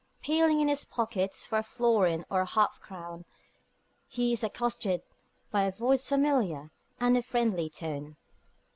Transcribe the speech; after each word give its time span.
Peeling 0.23 0.59
in 0.61 0.67
his 0.67 0.83
pockets 0.83 1.45
for 1.45 1.59
a 1.59 1.63
florin 1.63 2.25
or 2.27 2.41
a 2.41 2.45
half 2.47 2.79
crown, 2.81 3.23
he 4.07 4.33
is 4.33 4.43
accosted 4.43 5.03
by 5.51 5.61
a 5.65 5.71
voice 5.71 6.07
familiar 6.09 6.71
and 6.99 7.15
of 7.15 7.23
friendly 7.23 7.69
tone. 7.69 8.17